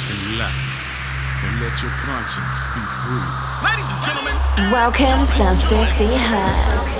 [0.00, 0.96] back and relax
[1.44, 3.28] and let your conscience be free.
[3.64, 4.34] Ladies and gentlemen,
[4.72, 6.96] welcome to 50 Hertz.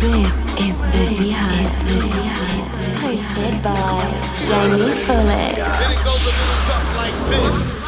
[0.00, 1.82] This is 50 Hertz,
[3.00, 3.74] hosted by
[4.36, 5.24] Jamie Fuller.
[5.28, 7.78] Then it goes a little something like this.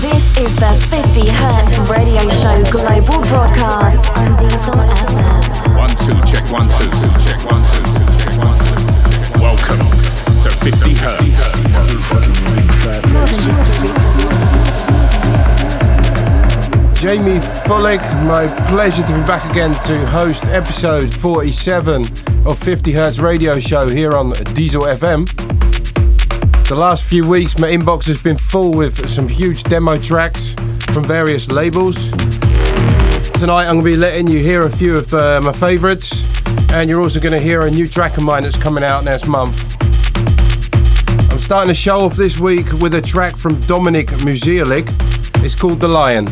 [0.00, 5.76] This is the 50 Hertz radio show global broadcast on Diesel FM.
[5.76, 7.84] One, two, check one, two, check one, two,
[8.18, 8.79] check one, two.
[9.40, 9.78] Welcome
[10.42, 11.20] to 50 Hertz.
[17.00, 22.04] Jamie Fullick, my pleasure to be back again to host episode 47
[22.46, 25.26] of 50 Hertz radio show here on Diesel FM.
[26.68, 30.54] The last few weeks, my inbox has been full with some huge demo tracks
[30.92, 32.10] from various labels.
[33.40, 36.29] Tonight, I'm going to be letting you hear a few of the, my favourites,
[36.72, 39.26] and you're also going to hear a new track of mine that's coming out next
[39.26, 39.64] month.
[41.30, 44.88] I'm starting the show off this week with a track from Dominic Musialik.
[45.44, 46.26] It's called The Lion.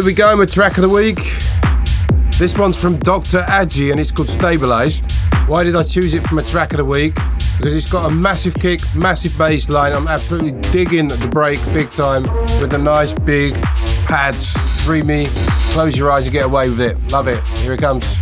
[0.00, 1.18] Here we go, my track of the week.
[2.38, 3.40] This one's from Dr.
[3.40, 5.12] Agi and it's called Stabilized.
[5.46, 7.16] Why did I choose it for my track of the week?
[7.58, 9.92] Because it's got a massive kick, massive bass line.
[9.92, 12.22] I'm absolutely digging the break big time
[12.62, 13.52] with the nice big
[14.06, 14.56] pads.
[14.84, 15.26] Dreamy.
[15.72, 17.12] Close your eyes and get away with it.
[17.12, 17.46] Love it.
[17.58, 18.19] Here it comes.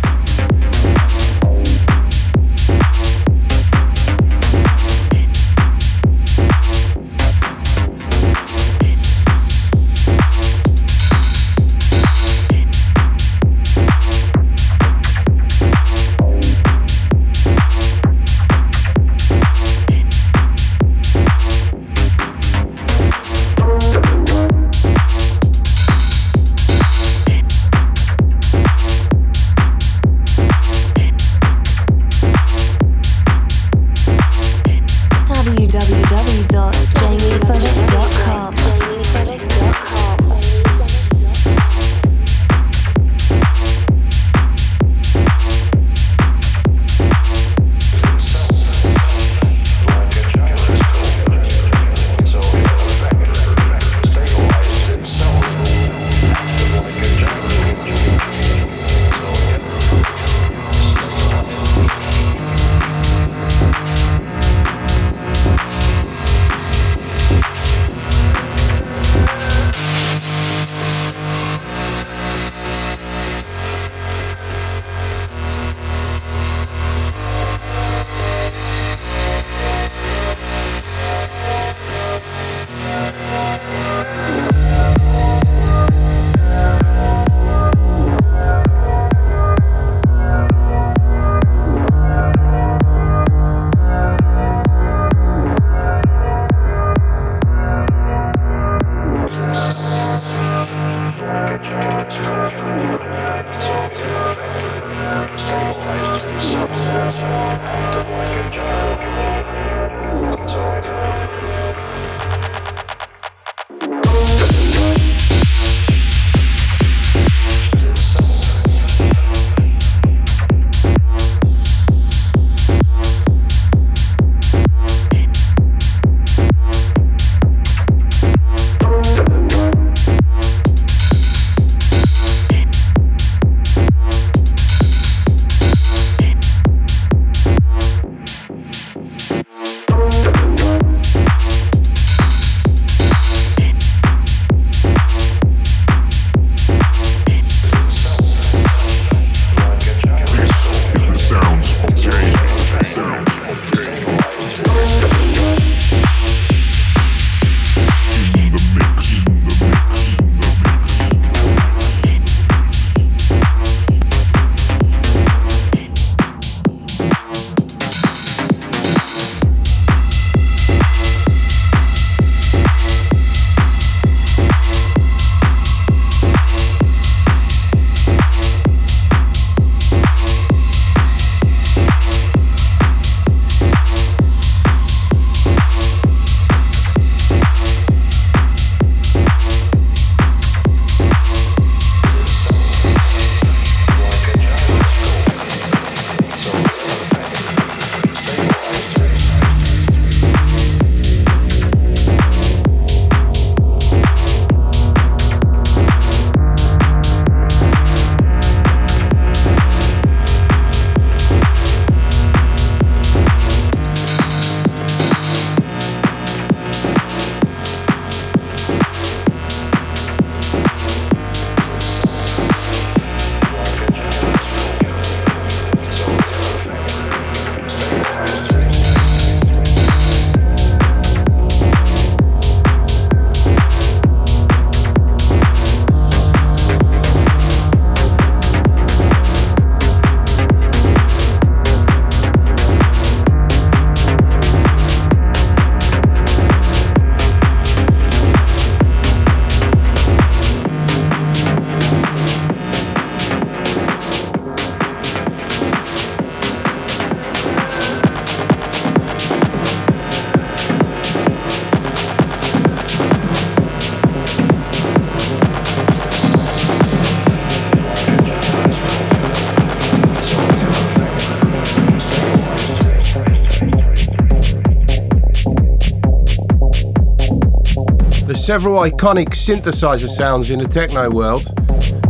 [278.49, 281.43] Several iconic synthesizer sounds in the techno world,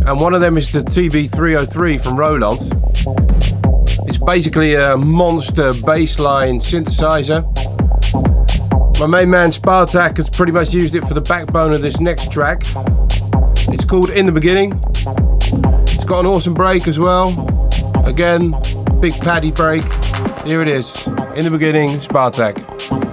[0.06, 2.58] and one of them is the TB303 from Roland.
[4.08, 7.44] It's basically a monster bassline synthesizer.
[8.98, 12.32] My main man Spartak has pretty much used it for the backbone of this next
[12.32, 12.62] track.
[13.68, 14.82] It's called In the Beginning.
[15.92, 17.28] It's got an awesome break as well.
[18.06, 18.54] Again,
[18.98, 19.84] big paddy break.
[20.46, 21.06] Here it is.
[21.36, 23.09] In the beginning, Spartak.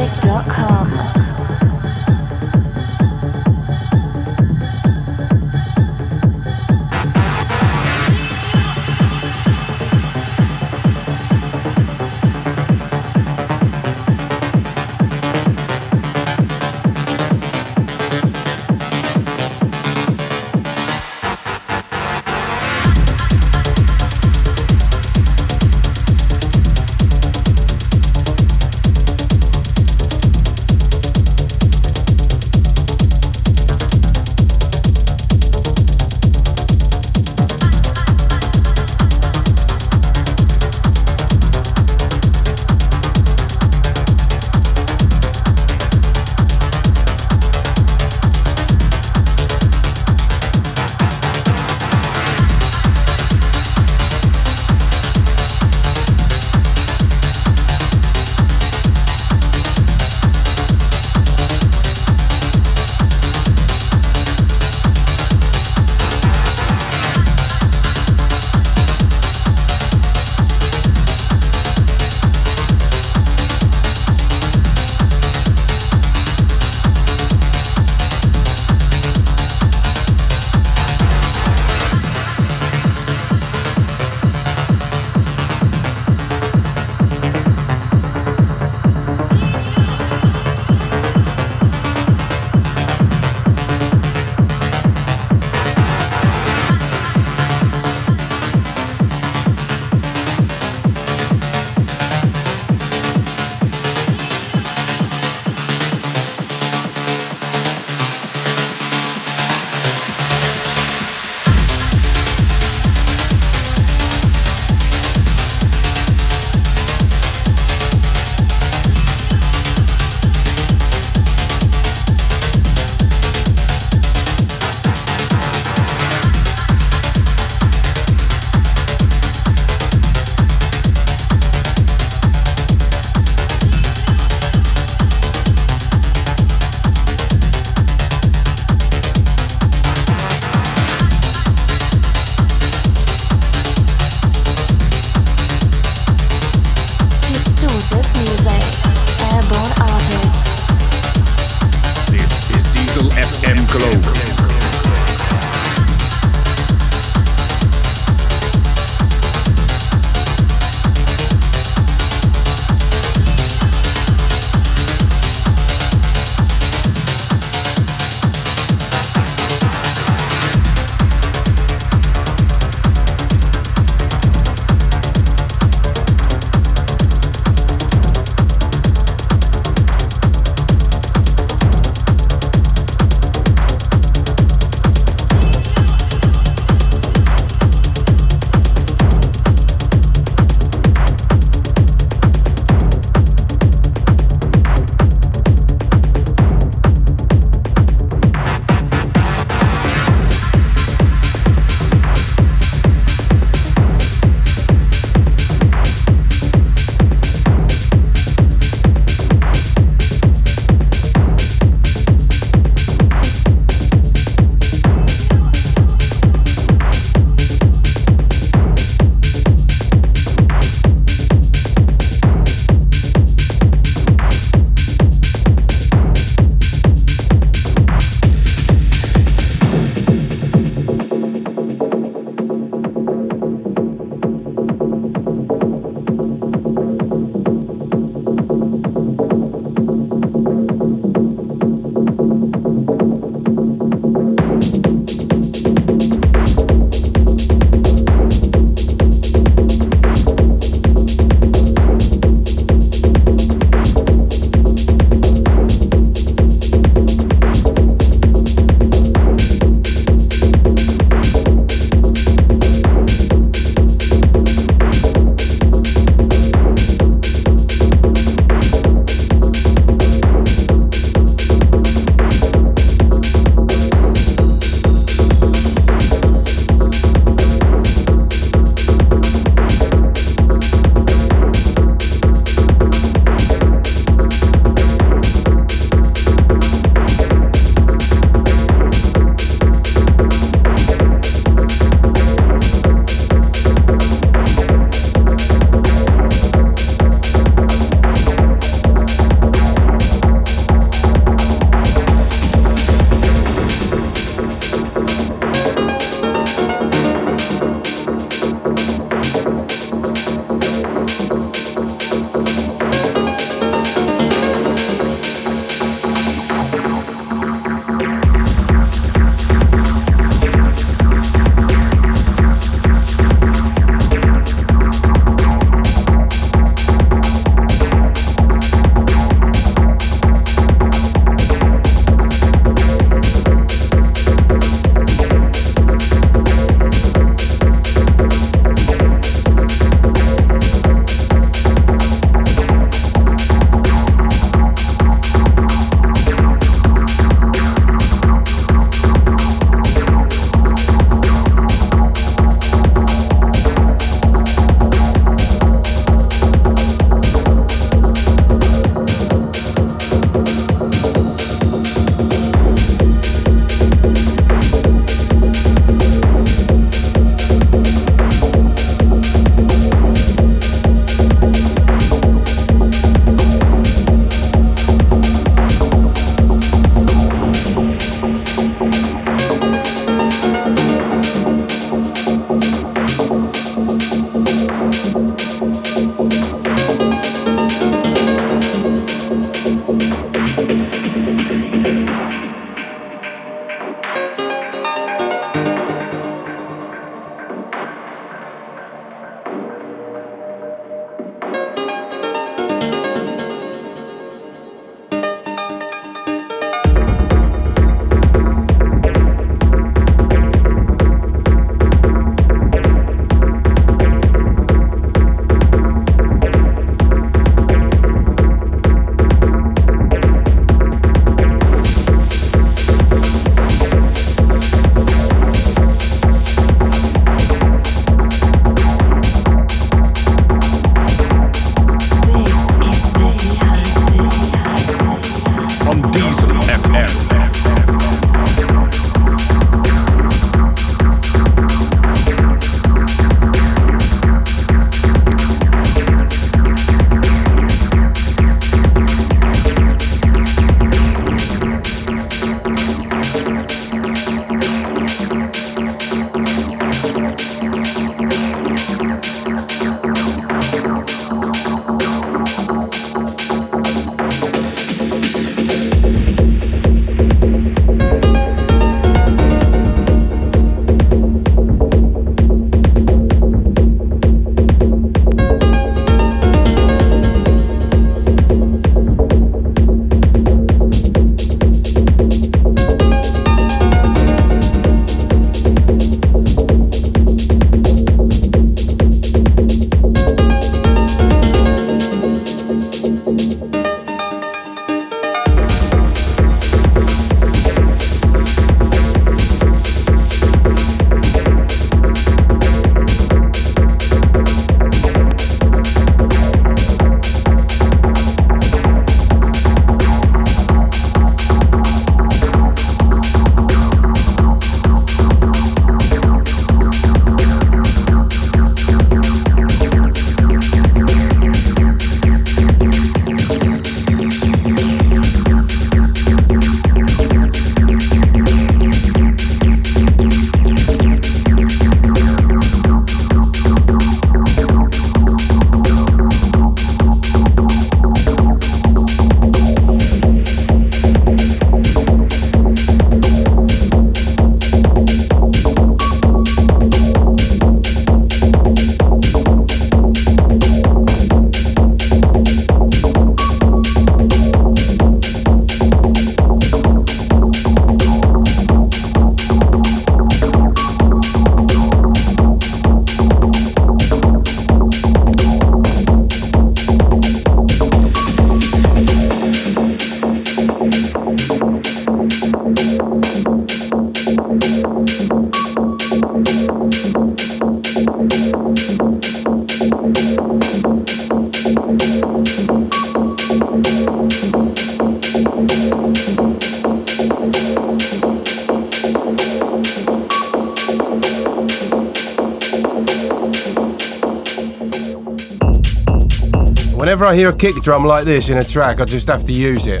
[597.26, 599.88] I hear a kick drum like this in a track, I just have to use
[599.88, 600.00] it.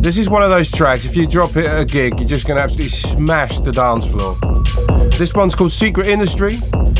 [0.00, 2.46] This is one of those tracks, if you drop it at a gig, you're just
[2.46, 4.36] going to absolutely smash the dance floor.
[5.18, 6.54] This one's called Secret Industry,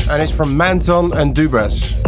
[0.09, 1.98] and it's from Manton and Dubras.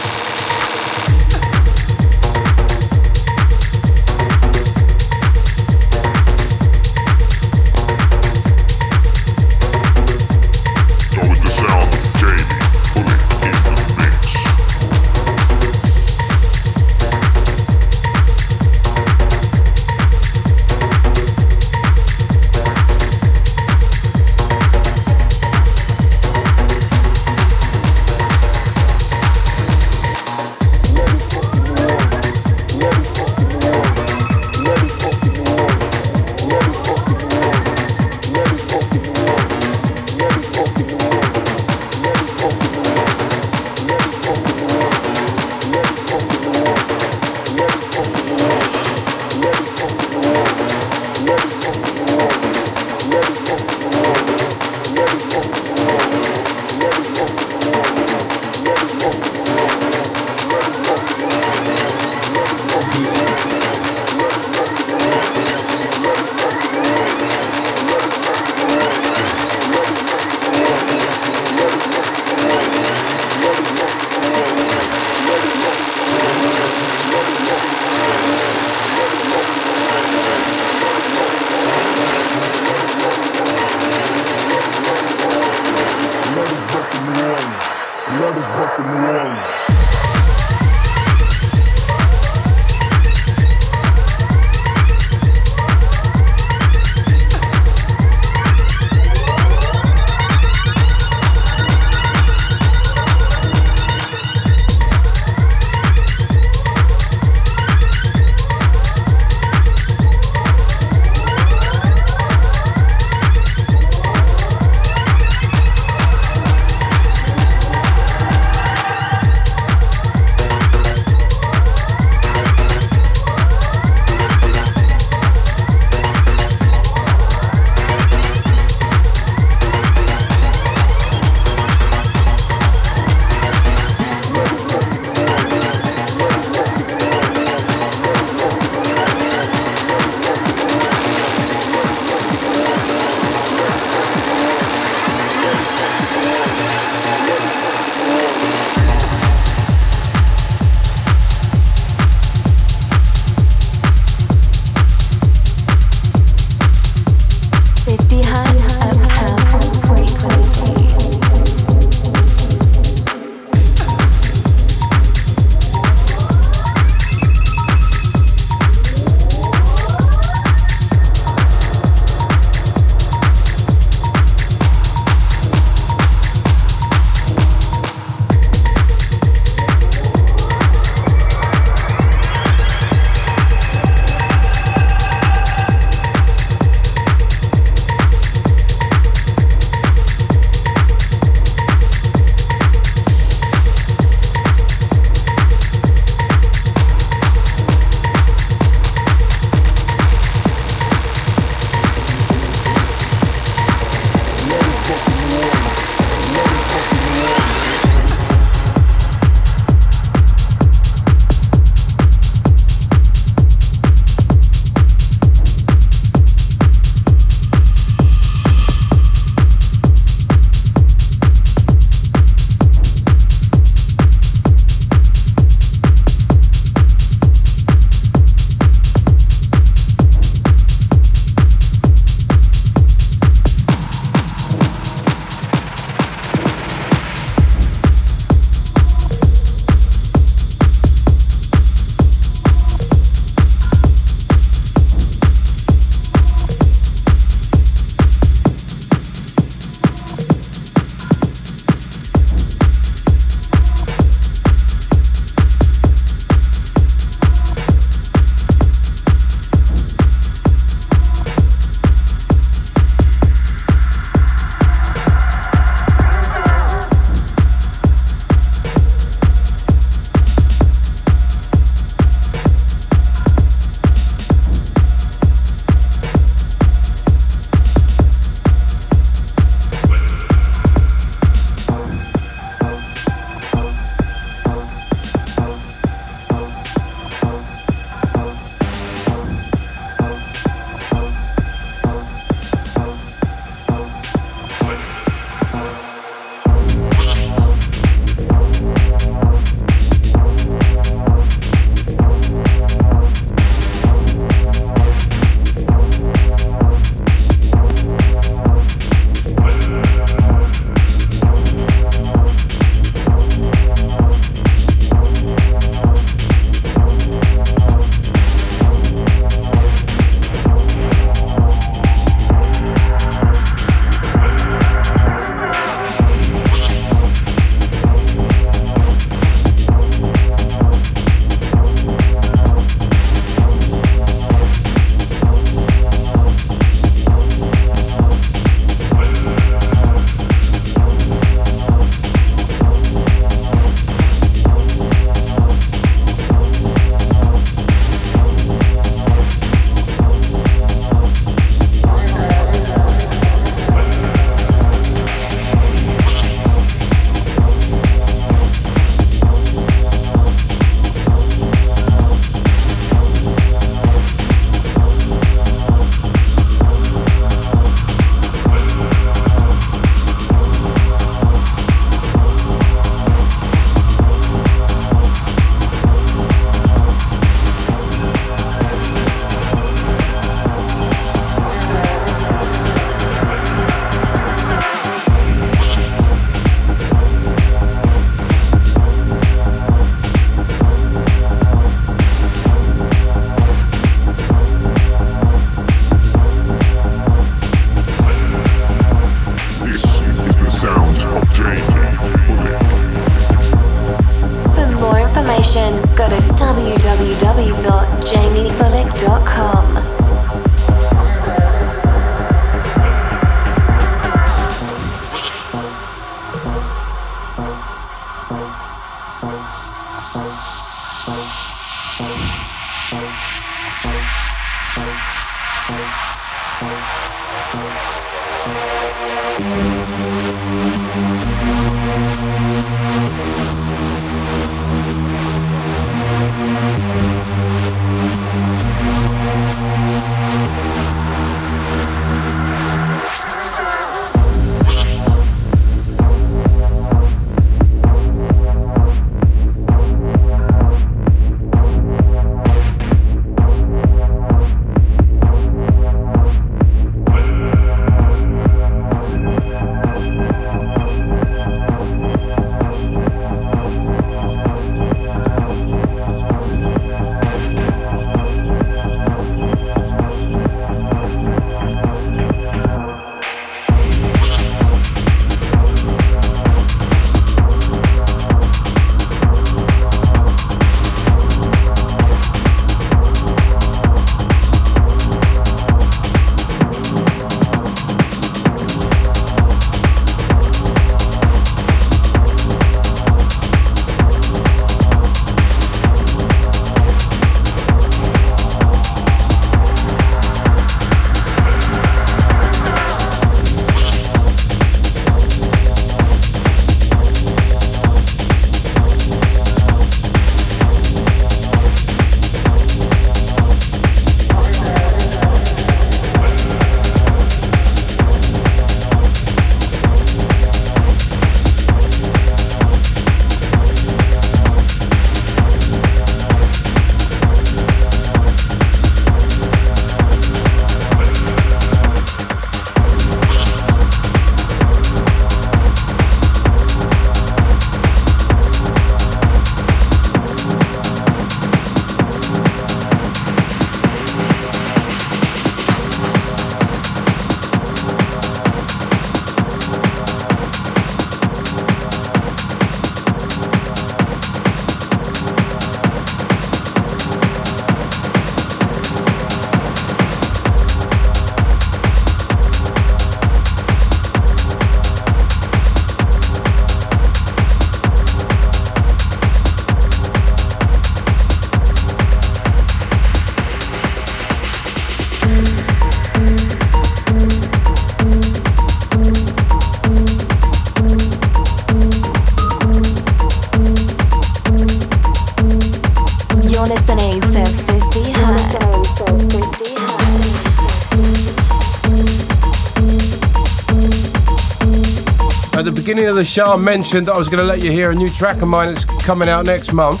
[596.14, 598.06] Of the show, I mentioned that I was going to let you hear a new
[598.06, 600.00] track of mine that's coming out next month.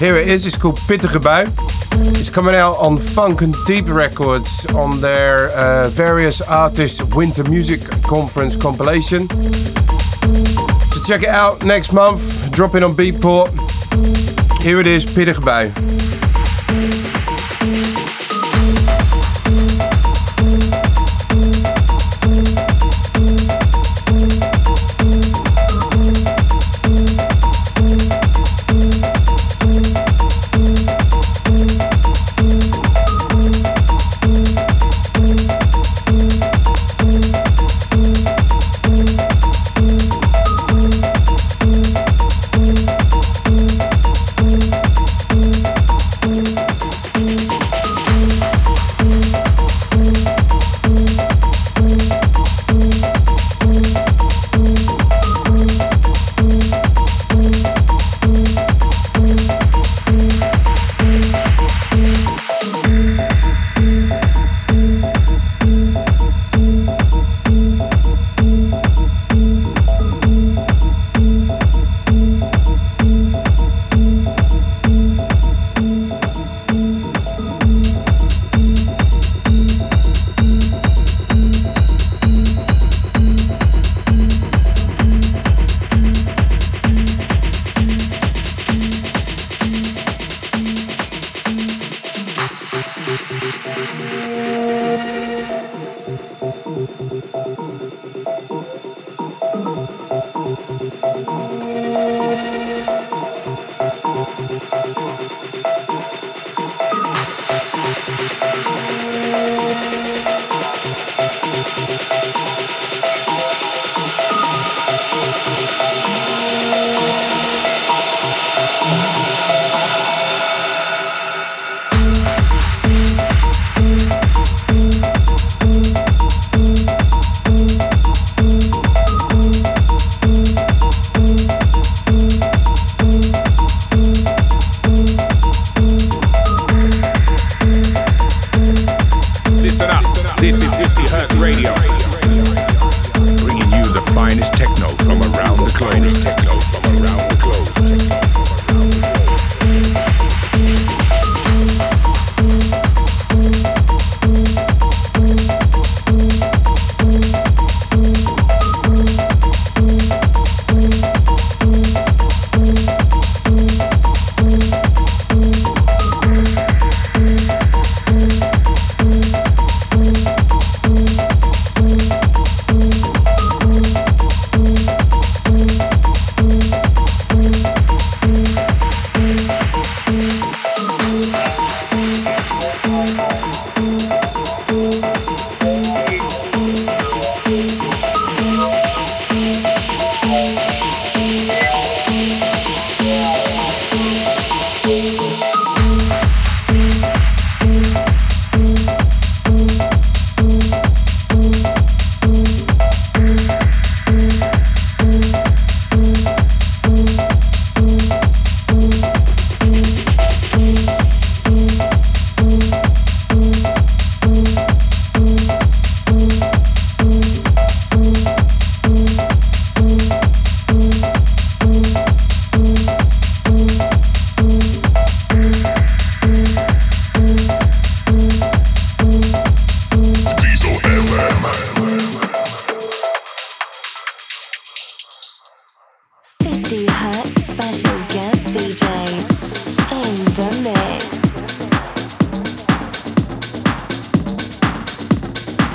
[0.00, 0.44] Here it is.
[0.44, 1.52] It's called Pittige Bui.
[2.18, 7.80] It's coming out on Funk and Deep Records on their uh, various artists Winter Music
[8.02, 9.28] Conference compilation.
[9.28, 12.50] So check it out next month.
[12.52, 13.52] Dropping on Beatport.
[14.62, 15.38] Here it is, Pittige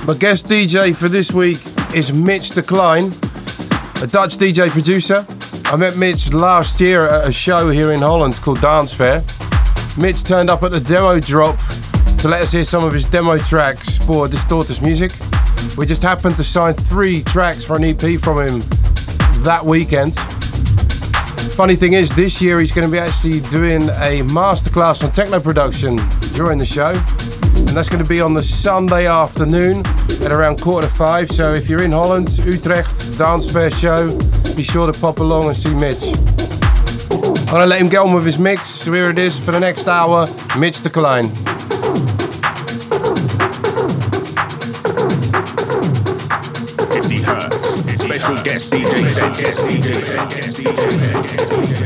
[0.08, 1.58] My guest DJ for this week
[1.94, 3.08] is Mitch de Klein,
[4.02, 5.26] a Dutch DJ producer.
[5.66, 9.22] I met Mitch last year at a show here in Holland called Dance Fair.
[9.98, 11.58] Mitch turned up at the demo drop
[12.20, 15.12] to let us hear some of his demo tracks for Distortus Music.
[15.78, 18.62] We just happened to sign three tracks for an EP from him
[19.44, 20.18] that weekend.
[21.60, 25.42] Funny thing is, this year he's going to be actually doing a masterclass on techno
[25.42, 25.98] production
[26.34, 29.86] during the show, and that's going to be on the Sunday afternoon
[30.24, 31.30] at around quarter to five.
[31.30, 34.18] So if you're in Holland, Utrecht, Dance Fair show,
[34.56, 36.02] be sure to pop along and see Mitch.
[36.02, 38.70] I'm going to let him get on with his mix.
[38.70, 41.28] So here it is for the next hour Mitch de Klein.
[46.88, 47.58] Fifty hertz.
[48.02, 49.38] Special guest DJ set.
[49.38, 50.30] Guest DJ set.
[50.30, 51.79] Guest DJ Okay.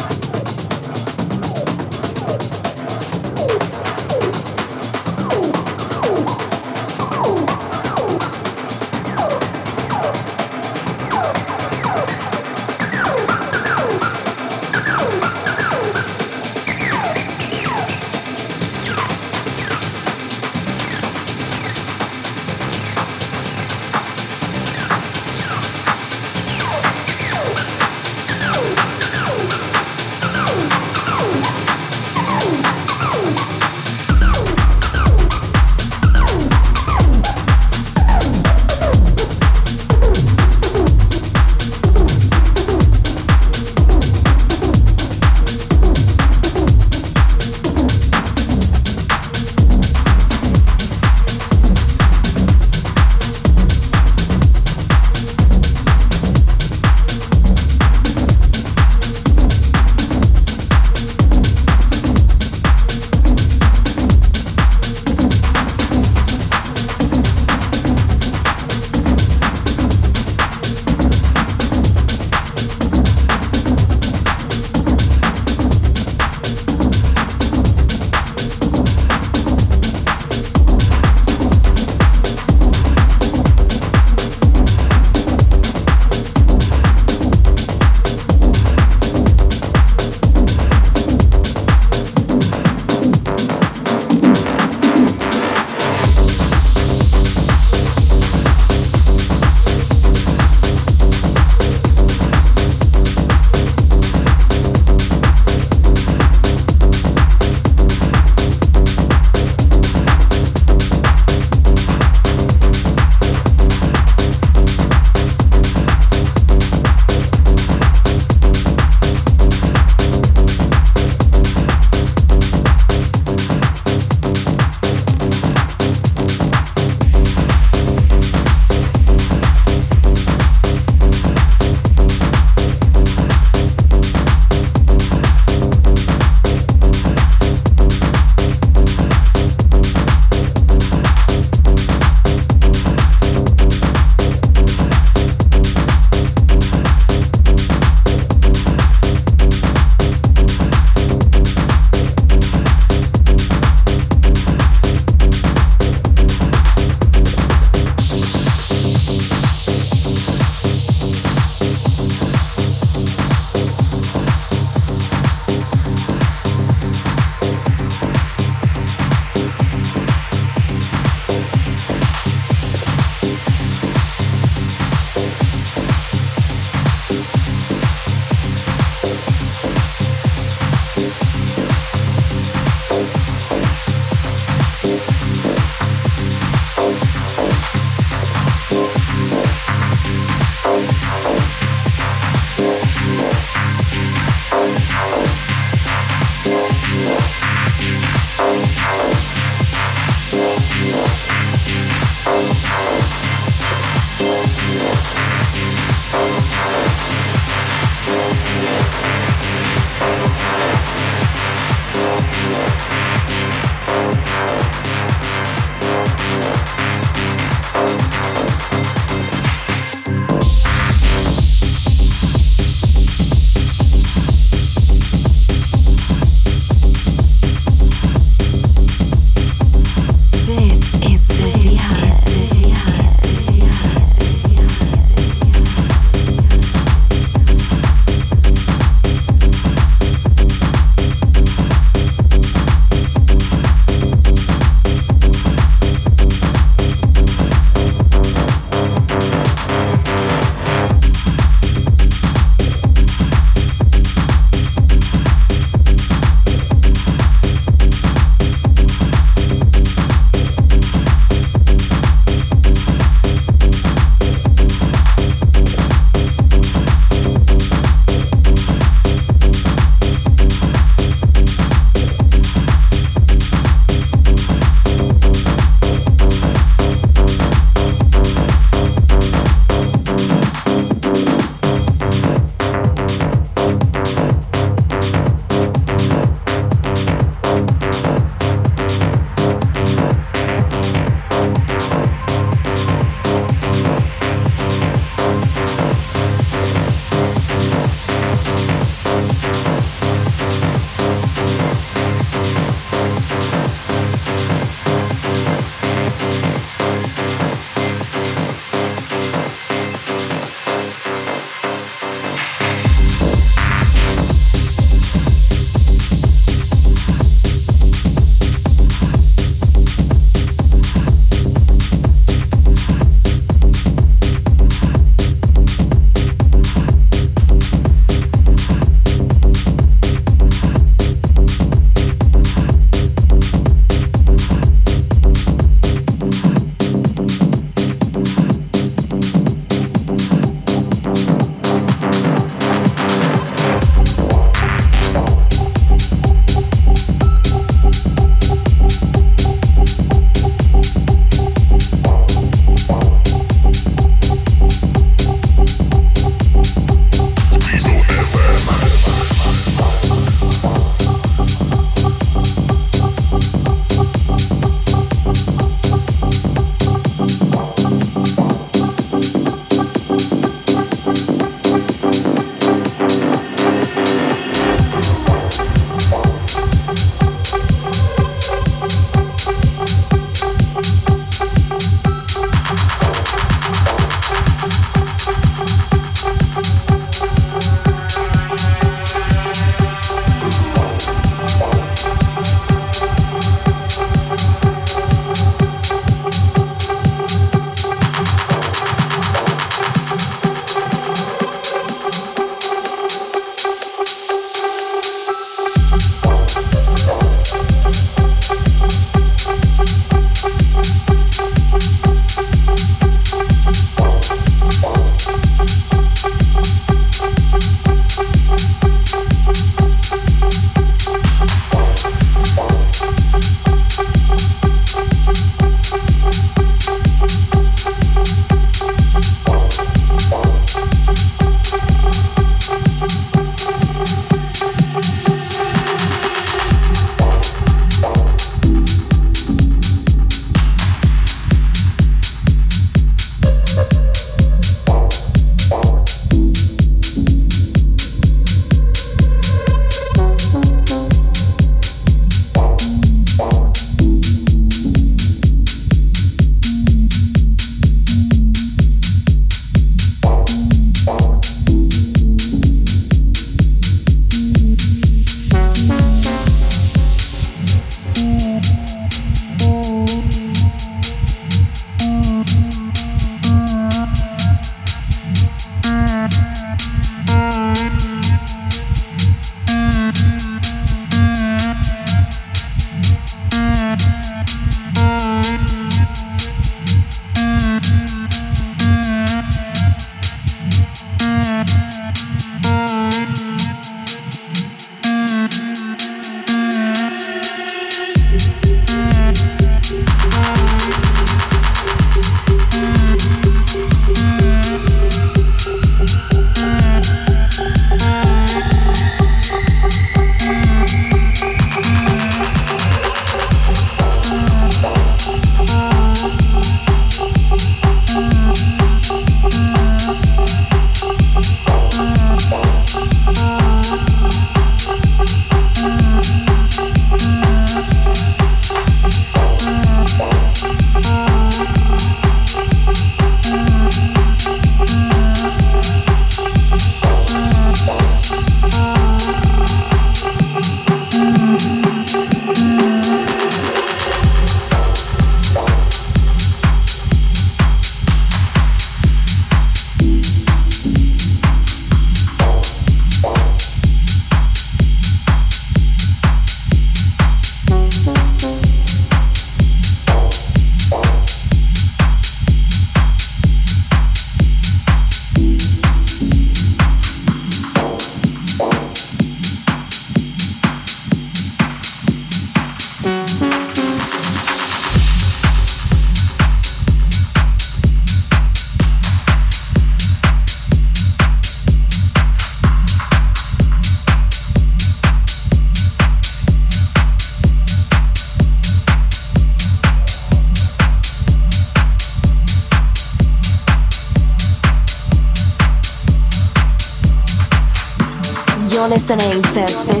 [599.11, 600.00] Listening to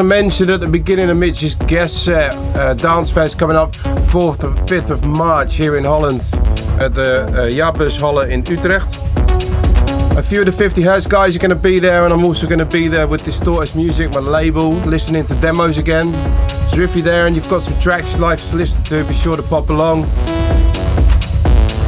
[0.00, 4.44] I mentioned at the beginning of Mitch's guest set, uh, Dance Fest coming up 4th
[4.44, 6.22] and 5th of March here in Holland
[6.80, 8.96] at the uh, Jaarbeurs Halle in Utrecht.
[10.16, 12.46] A few of the 50 Hertz guys are going to be there, and I'm also
[12.46, 16.06] going to be there with Distorted Music, my label, listening to demos again.
[16.70, 19.12] So if you're there and you've got some tracks you'd like to listen to, be
[19.12, 20.04] sure to pop along.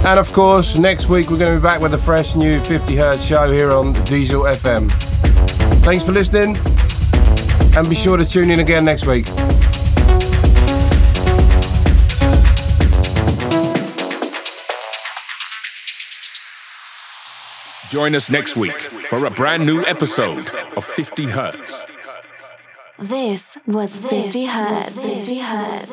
[0.05, 2.95] And of course, next week we're going to be back with a fresh new 50
[2.95, 4.93] Hertz show here on Diesel FM.
[5.83, 6.59] Thanks for listening
[7.77, 9.27] and be sure to tune in again next week.
[17.89, 18.81] Join us next week
[19.11, 21.85] for a brand new episode of 50 Hertz.
[22.99, 24.95] This was 50 Hertz.
[24.95, 25.27] 50 Hertz.
[25.27, 25.92] 50 Hertz.